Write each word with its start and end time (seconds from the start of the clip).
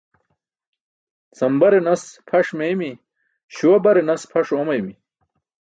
Sambare 1.37 1.79
nas 1.87 2.03
pʰaṣ 2.27 2.47
meeymi̇, 2.57 3.01
śuwa 3.53 3.77
bare 3.83 4.01
nas 4.05 4.23
pʰaṣ 4.31 4.47
oomaymi. 4.55 4.93